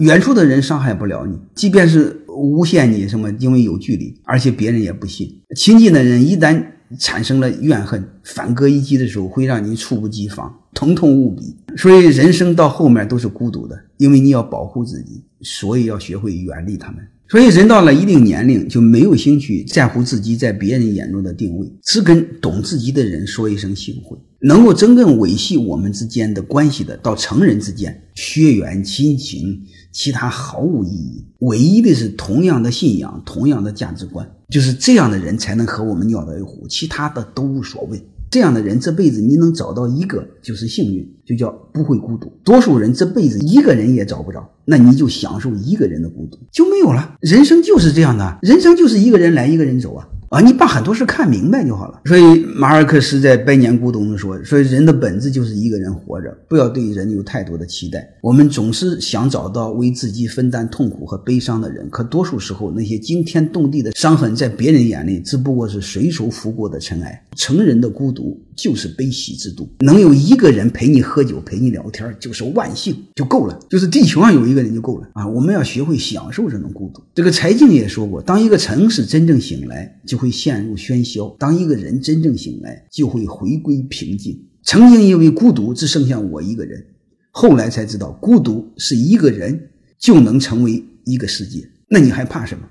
[0.00, 5.40] 远处的人伤害不了你，即便是诬陷你什么，因为有距离，而且别人也不信。
[5.54, 6.62] 亲近的人一旦
[6.98, 11.54] 产生了怨恨，反戈一击的时候，会让你猝不及防，疼痛无比。
[11.76, 16.98] 所以人生到后面都是孤独的，因为你要保护自己，所以要学会远离他们。
[17.28, 24.18] 所以人到了一定年龄，就没有兴趣在乎自己在别人眼中的定位，只跟懂自己的人说一声幸会。
[24.42, 31.24] 能够真正维系我们之间的关系的，到成人之间，血缘亲情，其他毫无意义。
[31.40, 38.02] 唯一的是同样的信仰，同样的价值观，就是这样的人才能和我们尿到一壶，其他的都无所谓。
[38.30, 42.32] 这样的人，这辈子你能找到一个就是幸运，就叫不会孤独。
[42.44, 47.16] 多数人这辈子一个人也找不着，那你就享受一个人的孤独就没有了。
[47.20, 50.06] 人生就是这样的，人生就是一个人来一个人走啊。
[50.30, 52.02] 啊，你把很多事看明白就好了。
[52.04, 58.08] 所以马尔克斯在《百年孤独》中说：“说人的本质就是一个人活着，不要对人有太多的期待。
[58.22, 67.26] 我们总是想找到为自己分担痛苦和悲伤的人，可多数时候那些惊天动地的伤痕，在别人眼里只不过是随手拂过的尘埃。
[67.34, 73.58] 成人的孤独就是悲喜之度，能有一个人陪你喝酒、陪你聊天，就是万幸就够了。
[73.68, 75.26] 就是地球上有一个人就够了啊！
[75.26, 77.02] 我们要学会享受这种孤独。
[77.14, 80.19] 这个柴静也说过：当一个城市真正醒来，就。
[80.20, 81.34] 会陷入喧嚣。
[81.38, 84.38] 当一个人真正醒来，就会回归平静。
[84.62, 86.84] 曾经因为孤独，只剩下我一个人，
[87.30, 91.66] 后来才知道，孤独是一个人就能成为一个世界。
[91.88, 92.68] 那你还怕什么？